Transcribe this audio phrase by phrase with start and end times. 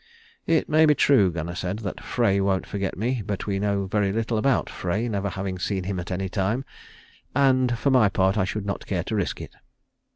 [0.47, 4.11] "It may be true," Gunnar said, "that Frey won't forget me, but we know very
[4.11, 6.65] little about Frey, never having seen him at any time;
[7.35, 9.53] and for my part I should not care to risk it."